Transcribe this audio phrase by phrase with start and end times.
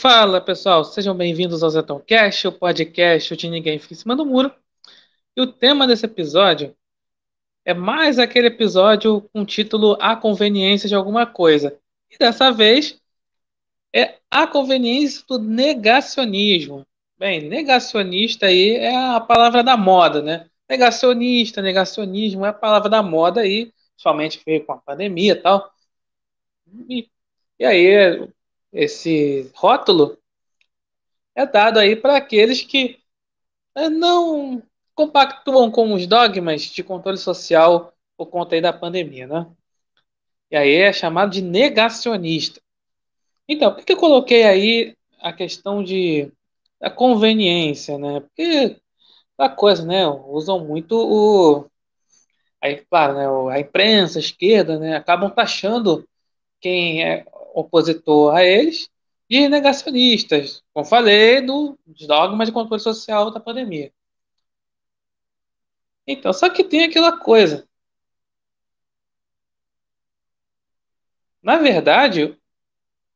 [0.00, 4.50] Fala pessoal, sejam bem-vindos ao Zetoncast, o podcast de Ninguém Fica em Cima do Muro.
[5.36, 6.74] E o tema desse episódio
[7.66, 11.78] é mais aquele episódio com o título A Conveniência de Alguma Coisa.
[12.10, 12.98] E dessa vez
[13.94, 16.86] é a conveniência do negacionismo.
[17.18, 20.48] Bem, negacionista aí é a palavra da moda, né?
[20.66, 25.70] Negacionista, negacionismo é a palavra da moda aí, somente veio com a pandemia e tal.
[26.88, 27.10] E,
[27.58, 28.30] e aí,
[28.72, 30.18] esse rótulo
[31.34, 33.00] é dado aí para aqueles que
[33.74, 34.62] é, não
[34.94, 39.46] compactuam com os dogmas de controle social por conta aí da pandemia, né?
[40.50, 42.60] E aí é chamado de negacionista.
[43.48, 46.32] Então, por que eu coloquei aí a questão de
[46.80, 48.20] a conveniência, né?
[48.20, 48.80] Porque
[49.38, 50.06] a coisa, né?
[50.06, 51.66] Usam muito o
[52.60, 53.54] aí, claro, né?
[53.54, 54.96] A imprensa, a esquerda, né?
[54.96, 56.06] Acabam taxando
[56.60, 58.88] quem é opositor a eles
[59.28, 63.92] de negacionistas, como falei, do, dos dogmas de controle social da pandemia.
[66.06, 67.68] Então, só que tem aquela coisa.
[71.42, 72.36] Na verdade,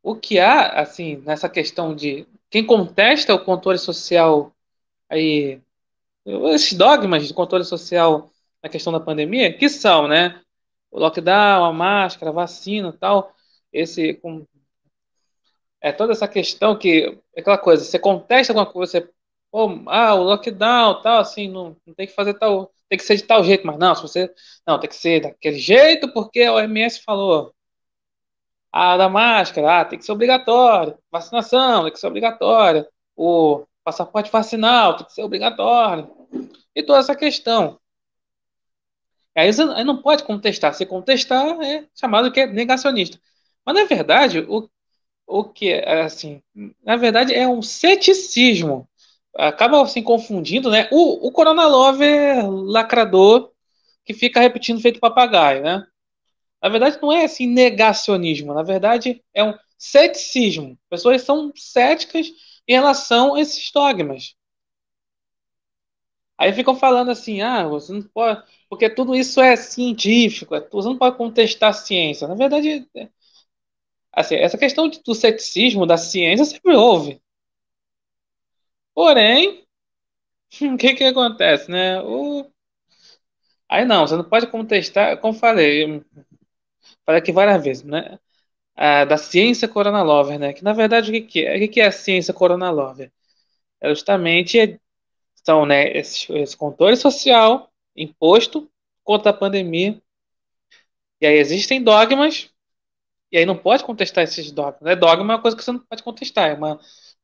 [0.02, 4.54] o que há, assim, nessa questão de quem contesta o controle social
[5.08, 5.60] aí,
[6.52, 8.30] esses dogmas de controle social
[8.62, 10.40] na questão da pandemia, que são, né,
[10.90, 13.34] o lockdown, a máscara, a vacina, tal,
[13.74, 14.46] esse com,
[15.80, 19.10] é toda essa questão que aquela coisa, você contesta alguma coisa, você
[19.50, 23.16] pô, ah, o lockdown, tal, assim, não, não tem que fazer tal, tem que ser
[23.16, 24.34] de tal jeito, mas não, se você
[24.66, 27.54] não tem que ser daquele jeito porque a OMS falou.
[28.72, 30.98] Ah, da máscara, ah, tem que ser obrigatório.
[31.10, 32.88] Vacinação, tem que ser obrigatória.
[33.16, 36.10] O passaporte vacinal tem que ser obrigatório.
[36.74, 37.78] E toda essa questão.
[39.36, 39.50] Aí
[39.84, 40.74] não pode contestar.
[40.74, 43.20] Se contestar, é chamado que é negacionista.
[43.64, 44.68] Mas, na verdade, o,
[45.26, 46.42] o que é, assim,
[46.84, 48.88] na verdade, é um ceticismo.
[49.36, 50.88] Acaba assim confundindo, né?
[50.92, 53.52] O, o Corona Lover lacrador
[54.04, 55.86] que fica repetindo feito papagaio, né?
[56.62, 60.78] Na verdade, não é assim negacionismo, na verdade, é um ceticismo.
[60.90, 62.28] Pessoas são céticas
[62.68, 64.34] em relação a esses dogmas.
[66.38, 70.88] Aí ficam falando assim, ah, você não pode, porque tudo isso é científico, é você
[70.88, 72.26] não pode contestar a ciência.
[72.26, 73.08] Na verdade, é,
[74.16, 77.20] assim, essa questão do ceticismo da ciência sempre houve.
[78.94, 79.64] Porém,
[80.62, 82.00] o que que acontece, né?
[82.02, 82.50] O...
[83.68, 86.02] Aí não, você não pode contestar, como falei,
[87.04, 88.18] falei aqui várias vezes, né?
[89.08, 90.52] Da ciência Corona Lover, né?
[90.52, 91.56] Que na verdade o que, que é?
[91.56, 93.12] O que, que é a ciência Corona Lover?
[93.80, 94.80] É justamente
[95.44, 98.70] são, né, esse, esse controle social imposto
[99.04, 100.00] contra a pandemia.
[101.20, 102.50] E aí existem dogmas,
[103.34, 104.80] e aí não pode contestar esses dogmas.
[104.80, 104.94] Né?
[104.94, 106.78] Dogma é uma coisa que você não pode contestar, é uma,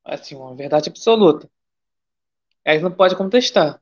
[0.05, 1.49] assim, uma verdade absoluta.
[2.67, 3.81] Aí não pode contestar.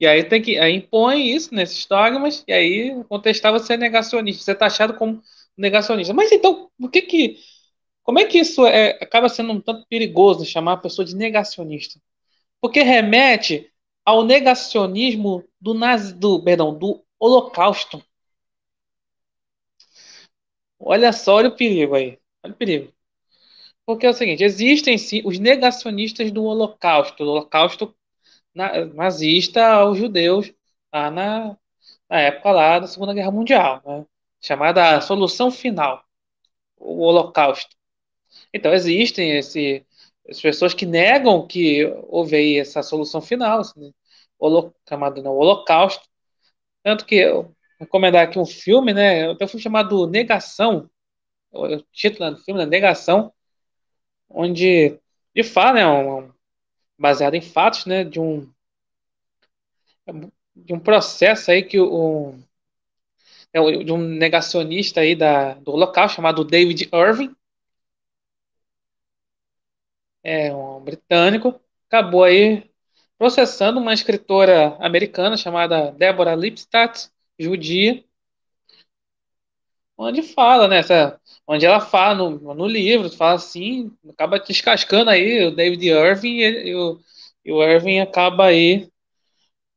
[0.00, 4.42] E aí tem que aí impõe isso nesses dogmas, e aí contestar você é negacionista,
[4.42, 5.22] você é taxado como
[5.56, 6.12] negacionista.
[6.12, 7.38] Mas então, por que que
[8.02, 12.00] como é que isso é, acaba sendo um tanto perigoso chamar a pessoa de negacionista?
[12.60, 13.70] Porque remete
[14.04, 18.02] ao negacionismo do nazi, do, perdão, do Holocausto.
[20.78, 22.18] Olha só, olha o perigo aí.
[22.42, 22.92] Olha o perigo.
[23.86, 27.94] Porque é o seguinte, existem sim os negacionistas do Holocausto, do Holocausto
[28.94, 30.52] nazista aos judeus
[30.92, 31.56] lá na,
[32.10, 34.06] na época lá da Segunda Guerra Mundial, né?
[34.40, 36.04] chamada Solução Final,
[36.78, 37.76] o Holocausto.
[38.52, 39.86] Então existem esse,
[40.26, 43.94] essas pessoas que negam que houve aí essa solução final, assim,
[44.38, 46.08] holo, chamado não, Holocausto.
[46.82, 47.24] Tanto que
[47.78, 49.30] recomendar aqui um filme, né?
[49.30, 50.90] Um filme chamado Negação,
[51.52, 53.32] o título do filme é Negação,
[54.28, 54.98] onde
[55.34, 56.32] de fato, né, um,
[56.98, 58.50] baseado em fatos, né, de um
[60.56, 62.34] de um processo aí que o
[63.52, 67.34] é, de um negacionista aí da, do Holocausto chamado David Irving,
[70.22, 72.70] é um britânico, acabou aí
[73.18, 78.04] processando uma escritora americana chamada Deborah Lipstadt, judia,
[79.96, 80.80] onde fala, né,
[81.46, 86.68] onde ela fala no, no livro, fala assim, acaba descascando aí o David Irving e,
[86.70, 87.00] e, o,
[87.44, 88.88] e o Irving acaba aí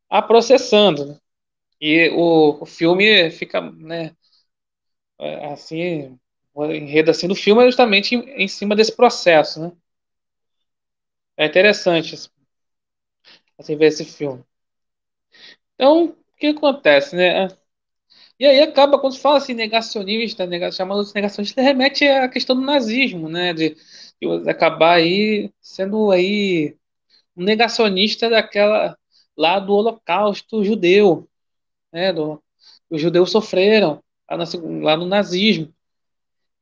[0.10, 1.06] a processando.
[1.08, 1.18] Né?
[1.82, 4.16] E o, o filme fica, né,
[5.20, 6.18] é, assim,
[6.54, 9.72] o enredo assim do filme é justamente em, em cima desse processo, né?
[11.36, 12.16] É interessante
[13.58, 14.44] assim ver esse filme.
[15.76, 17.48] Então, que acontece, né?
[18.40, 20.70] E aí acaba, quando se fala assim, negacionista, nega,
[21.16, 23.54] negacionista, remete à questão do nazismo, né?
[23.54, 23.78] De,
[24.20, 26.76] de acabar aí sendo aí
[27.38, 28.98] um negacionista daquela
[29.38, 31.30] lá do holocausto judeu,
[31.94, 32.14] né?
[32.14, 32.44] Do,
[32.90, 35.74] os judeus sofreram lá, no, lá no nazismo.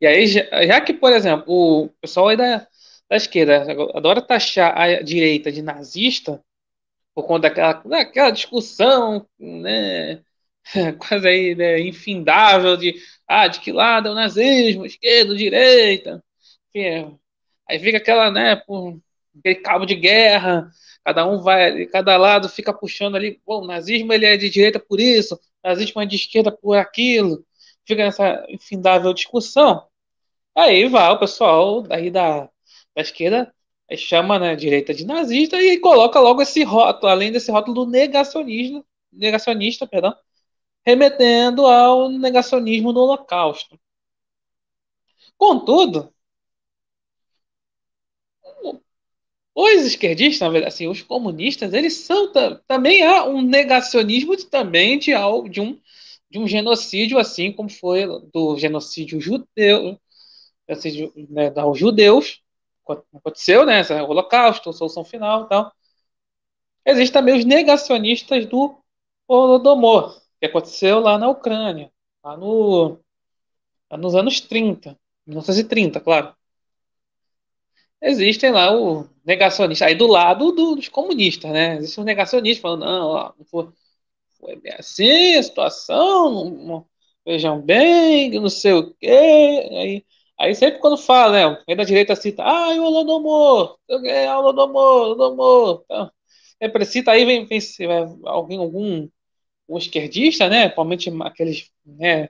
[0.01, 2.67] E aí, já, já, que, por exemplo, o pessoal aí da,
[3.09, 3.63] da esquerda
[3.95, 6.43] adora taxar a direita de nazista
[7.13, 10.23] por conta daquela, daquela discussão, né?
[10.99, 12.95] quase aí né, infindável de
[13.27, 16.23] ah, de que lado é o nazismo, esquerda, direita,
[16.73, 17.17] enfim,
[17.67, 18.99] aí fica aquela, né, por,
[19.39, 20.71] aquele cabo de guerra,
[21.03, 24.99] cada um vai, cada lado fica puxando ali, o nazismo ele é de direita por
[24.99, 27.45] isso, o nazismo é de esquerda por aquilo,
[27.85, 29.87] fica nessa infindável discussão.
[30.55, 32.49] Aí vai o pessoal daí da,
[32.95, 33.53] da esquerda
[33.97, 38.85] chama né, direita de nazista e coloca logo esse rótulo, além desse rótulo do negacionismo,
[39.11, 40.15] negacionista, perdão,
[40.85, 43.79] remetendo ao negacionismo do Holocausto.
[45.37, 46.13] Contudo,
[49.55, 52.31] os esquerdistas, na verdade, assim, os comunistas, eles são
[52.67, 55.11] também há um negacionismo de, também de,
[55.49, 55.79] de um
[56.29, 59.99] de um genocídio assim como foi do genocídio judeu,
[60.67, 62.41] genocídio, né, aos judeus,
[62.93, 65.71] aconteceu, né, esse holocausto, solução final, tal.
[66.85, 68.77] Existem também os negacionistas do
[69.27, 71.91] Holodomor, que aconteceu lá na Ucrânia,
[72.23, 72.99] lá, no,
[73.91, 76.35] lá nos anos 30, 1930, claro.
[78.01, 81.75] Existem lá o negacionista, aí do lado do, dos comunistas, né?
[81.77, 83.69] Existe um negacionista falando, não, ó, não foi,
[84.39, 86.87] foi bem assim a situação, não, não,
[87.25, 89.07] vejam bem, não sei o quê.
[89.09, 90.05] Aí,
[90.39, 91.63] aí sempre quando fala, né?
[91.67, 93.95] Vem da direita cita, ah, o Holodomor, o
[94.39, 95.83] Holodomor, Holodomor.
[95.85, 96.11] Então,
[96.61, 97.59] sempre cita aí, vem, vem
[98.25, 99.09] alguém, algum
[99.69, 100.63] um esquerdista, né?
[100.63, 102.29] Principalmente aqueles né,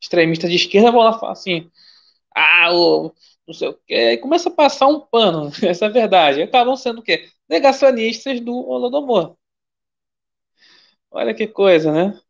[0.00, 1.70] extremistas de esquerda vão lá falar assim,
[2.34, 3.14] ah, o,
[3.46, 6.42] não sei o quê, e começa a passar um pano, essa é a verdade.
[6.42, 7.28] Acabam sendo o quê?
[7.48, 9.36] Negacionistas do Holodomor.
[11.10, 12.20] Olha que coisa, né?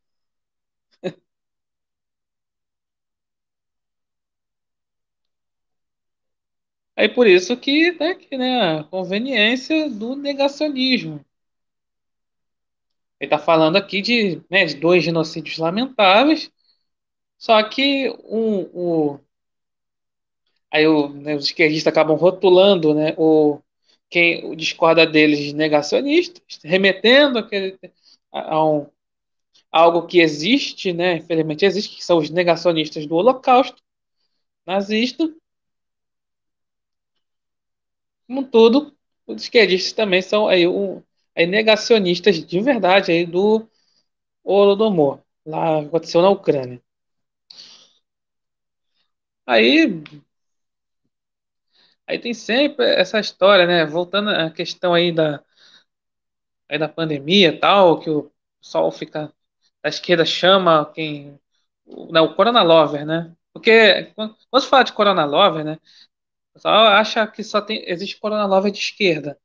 [6.95, 11.23] Aí por isso que, né, que né, a conveniência do negacionismo.
[13.19, 16.51] Ele está falando aqui de, né, de, dois genocídios lamentáveis,
[17.37, 19.19] só que o,
[20.71, 23.59] aí o, né, os esquerdistas acabam rotulando né, o,
[24.09, 27.79] quem discorda deles de negacionistas, remetendo aquele,
[28.31, 28.87] a, a um,
[29.71, 33.81] algo que existe, né, infelizmente existe, que são os negacionistas do Holocausto
[34.65, 35.29] nazista.
[38.27, 38.93] Como tudo,
[39.27, 41.01] os esquerdistas também são aí um,
[41.35, 43.67] aí, negacionistas de verdade aí do
[44.43, 46.81] Holodomor, lá aconteceu na Ucrânia.
[49.45, 50.03] Aí,
[52.07, 53.85] aí tem sempre essa história, né?
[53.85, 55.43] Voltando à questão aí da,
[56.69, 58.31] aí da pandemia tal, que o
[58.61, 59.31] pessoal fica
[59.83, 61.39] a esquerda chama quem
[62.11, 63.35] não, o Corona Lover, né?
[63.53, 65.79] Porque quando, quando se fala de Corona Lover, né?
[66.53, 69.37] Pessoal acha que só tem existe Corona Lover de esquerda.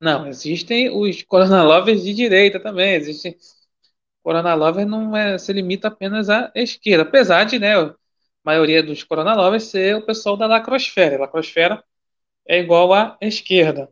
[0.00, 2.94] Não, existem os Corona Lovers de direita também.
[2.94, 3.38] Existe
[4.22, 7.94] Corona Lover não é, se limita apenas à esquerda, apesar de, né, a
[8.44, 11.18] maioria dos Corona Lovers ser o pessoal da lacrosfera.
[11.20, 11.84] Lacrosfera
[12.48, 13.90] é igual à esquerda.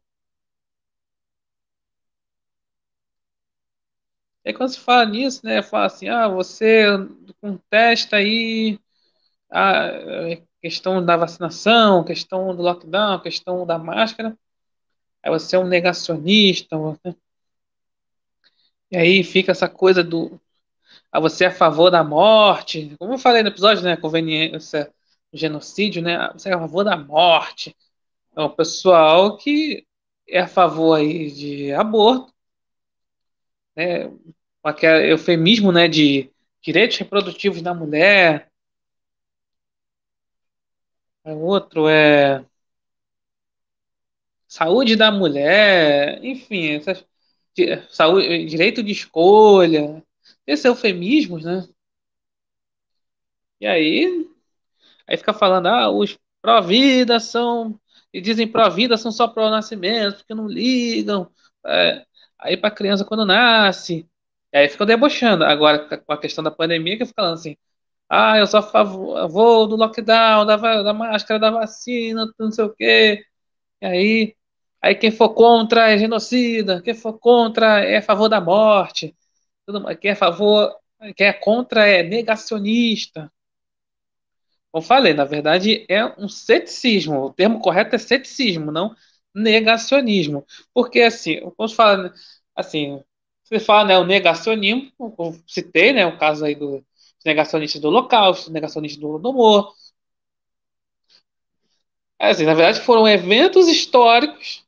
[4.45, 6.85] E quando se fala nisso, né, fala assim, ah, você
[7.41, 8.79] contesta aí
[9.51, 9.91] a
[10.61, 14.37] questão da vacinação, questão do lockdown, questão da máscara,
[15.23, 17.17] aí você é um negacionista, você...
[18.91, 20.41] e aí fica essa coisa do,
[21.13, 24.93] ah, você é a favor da morte, como eu falei no episódio, né, conveniência,
[25.33, 27.77] genocídio, né, ah, você é a favor da morte,
[28.37, 29.87] é o pessoal que
[30.29, 32.33] é a favor aí de aborto,
[33.77, 34.11] né,
[34.63, 36.31] aquele eufemismo né, de
[36.63, 38.50] direitos reprodutivos da mulher.
[41.25, 42.45] O outro é
[44.49, 47.05] saúde da mulher, enfim, essas,
[47.91, 50.03] saúde, direito de escolha,
[50.47, 51.67] esses eufemismos, né?
[53.61, 54.27] E aí,
[55.07, 57.79] aí fica falando, ah, os pró-vida são,
[58.13, 61.31] e dizem pró-vida são só pró-nascimento, porque não ligam,
[61.67, 62.07] é,
[62.39, 64.09] aí para criança quando nasce,
[64.53, 65.45] aí ficam debochando.
[65.45, 67.57] Agora, com a questão da pandemia, que falando assim,
[68.11, 72.75] ah, eu sou a favor do lockdown, da, da máscara, da vacina, não sei o
[72.75, 73.25] quê.
[73.83, 74.37] E aí,
[74.83, 79.17] aí quem for contra é genocida, quem for contra é a favor da morte,
[80.01, 80.77] quem é a favor
[81.17, 83.33] Quem é contra é negacionista.
[84.73, 87.21] Como falei, na verdade é um ceticismo.
[87.25, 88.95] O termo correto é ceticismo, não
[89.35, 90.45] negacionismo.
[90.75, 92.13] Porque assim, vamos falar
[92.55, 93.03] assim,
[93.45, 96.85] você fala, né, o negacionismo, eu citei, né, o caso aí do
[97.25, 99.73] negacionista do Holocausto, negacionista do Holodomor.
[102.21, 104.65] É, assim, na verdade foram eventos históricos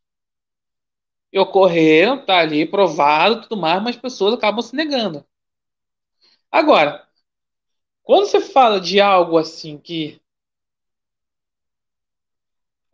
[1.33, 5.25] que ocorreram, tá ali provado, tudo mais, mas as pessoas acabam se negando.
[6.53, 7.05] Agora,
[8.05, 10.21] quando você fala de algo assim que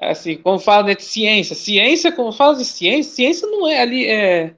[0.00, 4.06] assim, quando fala né, de ciência, ciência, quando fala de ciência, ciência não é ali
[4.06, 4.56] é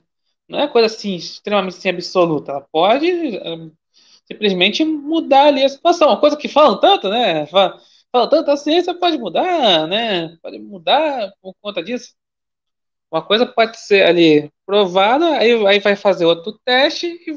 [0.49, 2.53] não é coisa assim extremamente assim, absoluta.
[2.53, 3.09] Ela pode
[4.31, 6.09] simplesmente mudar ali a situação.
[6.09, 7.47] Uma coisa que falam tanto, né?
[7.47, 7.81] Falam,
[8.29, 10.37] tanto, a ciência pode mudar, né?
[10.43, 12.15] Pode mudar por conta disso.
[13.11, 17.33] Uma coisa pode ser ali provada, aí, aí vai fazer outro teste e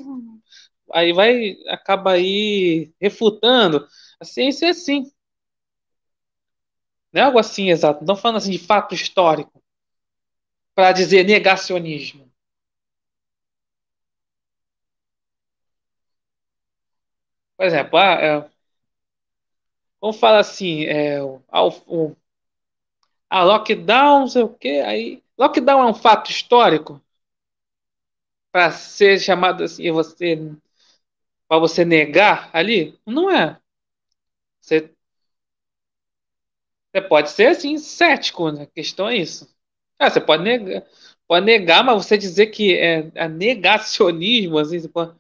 [0.93, 3.87] aí vai acaba aí refutando.
[4.19, 5.11] A ciência é assim.
[7.11, 8.05] Não é algo assim exato.
[8.05, 9.63] Não falando assim de fato histórico
[10.75, 12.32] para dizer negacionismo.
[17.63, 18.49] Por exemplo, ah, é,
[20.01, 21.41] vamos falar assim, é, o,
[21.87, 22.15] o,
[23.29, 27.01] a lockdown, não sei o quê, aí lockdown é um fato histórico
[28.51, 30.37] para ser chamado assim, você
[31.47, 32.99] para você negar ali?
[33.05, 33.57] Não é.
[34.61, 34.95] Você,
[36.93, 38.63] você pode ser assim, cético, né?
[38.63, 39.49] A questão é isso.
[39.99, 40.83] Ah, você pode negar,
[41.27, 45.15] pode negar, mas você dizer que é, é negacionismo, assim, você pode...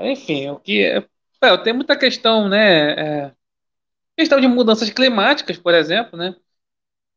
[0.00, 0.98] Enfim, o que é,
[1.42, 3.26] é, tem muita questão, né?
[3.28, 3.32] É,
[4.16, 6.36] questão de mudanças climáticas, por exemplo, né?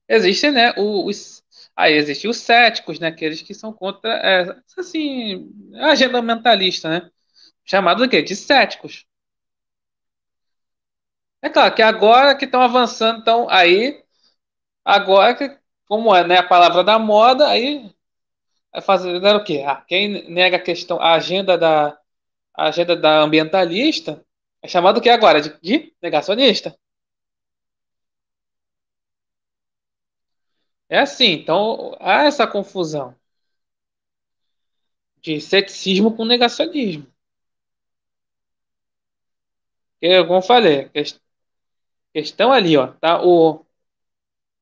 [0.09, 1.43] Existem, né, os,
[1.75, 7.11] aí existem os céticos, né, aqueles que são contra, é, assim, a agenda ambientalista, né?
[7.65, 9.05] Chamado de De céticos.
[11.41, 14.01] É claro que agora que estão avançando, então aí,
[14.85, 17.91] agora que, como é né, a palavra da moda, aí
[18.73, 19.63] é fazer o quê?
[19.67, 21.97] Ah, quem nega a questão, a agenda da,
[22.55, 24.24] a agenda da ambientalista
[24.62, 25.41] é chamado o que agora?
[25.41, 26.75] De, de negacionista.
[30.89, 33.13] É assim, então há essa confusão
[35.24, 37.07] de ceticismo com negacionismo.
[40.01, 40.89] Eu, como falei,
[42.13, 43.22] questão ali, ó, tá?
[43.24, 43.65] O,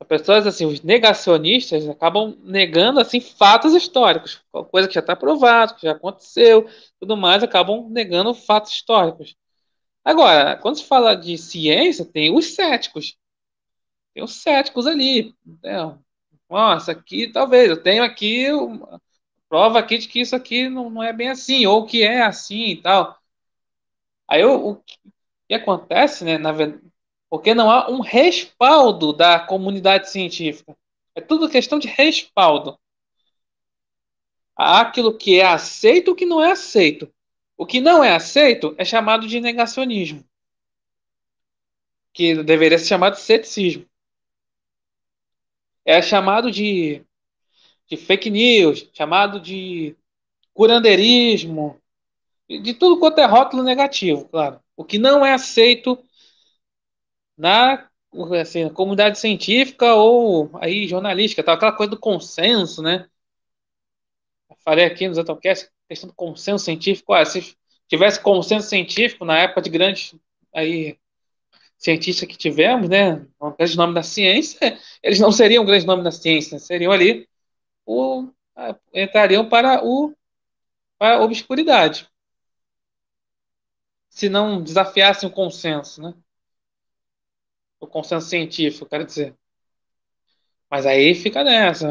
[0.01, 5.75] as pessoas, assim, os negacionistas acabam negando, assim, fatos históricos, coisa que já está provado,
[5.75, 6.67] que já aconteceu,
[6.99, 9.35] tudo mais, acabam negando fatos históricos.
[10.03, 13.15] Agora, quando se fala de ciência, tem os céticos.
[14.13, 15.35] Tem os céticos ali.
[15.63, 15.97] Né?
[16.49, 18.99] Nossa, aqui talvez, eu tenho aqui uma
[19.47, 22.69] prova aqui de que isso aqui não, não é bem assim, ou que é assim
[22.69, 23.19] e tal.
[24.27, 24.83] Aí o, o
[25.47, 26.51] que acontece, né, na
[27.31, 30.77] porque não há um respaldo da comunidade científica.
[31.15, 32.77] É tudo questão de respaldo.
[34.53, 37.09] Há aquilo que é aceito e o que não é aceito.
[37.57, 40.25] O que não é aceito é chamado de negacionismo,
[42.11, 43.85] que deveria ser chamado de ceticismo.
[45.85, 47.01] É chamado de,
[47.87, 49.95] de fake news, chamado de
[50.53, 51.79] curandeirismo,
[52.49, 54.59] de tudo quanto é rótulo negativo, claro.
[54.75, 55.97] O que não é aceito
[57.41, 57.89] na,
[58.39, 61.53] assim, comunidade científica ou aí jornalística, tá?
[61.53, 63.09] aquela coisa do consenso, né?
[64.47, 67.13] Eu falei aqui nos Zetocast, questão do consenso científico.
[67.13, 67.57] Ah, se
[67.87, 70.15] tivesse consenso científico na época de grandes
[70.53, 70.99] aí
[71.79, 74.59] cientistas que tivemos, né, um grande nome da ciência,
[75.01, 77.27] eles não seriam um grande nome da ciência, seriam ali
[77.85, 78.29] o,
[78.93, 80.13] entrariam para o
[80.99, 82.07] para a obscuridade,
[84.09, 86.13] se não desafiassem o consenso, né?
[87.81, 89.35] O consenso científico, quero dizer.
[90.69, 91.87] Mas aí fica nessa,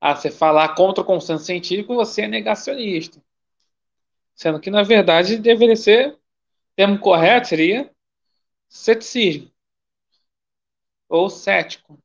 [0.00, 3.22] ah, você falar contra o consenso científico, você é negacionista.
[4.34, 6.18] Sendo que, na verdade, deveria ser,
[6.76, 7.90] termo correto seria
[8.68, 9.50] ceticismo
[11.08, 11.96] ou cético.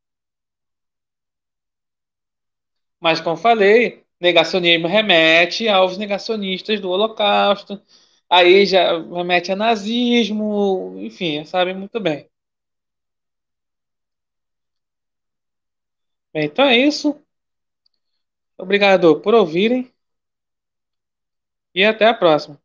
[2.99, 7.81] Mas, como falei, negacionismo remete aos negacionistas do Holocausto,
[8.29, 11.99] aí já remete a nazismo, enfim, sabem muito.
[11.99, 12.27] Bem,
[16.43, 17.19] então é isso.
[18.57, 19.91] Obrigado por ouvirem
[21.73, 22.59] e até a próxima.